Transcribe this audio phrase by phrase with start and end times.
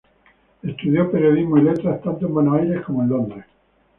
[0.63, 3.45] Estudió periodismo y letras, tanto en Buenos Aires como en Londres.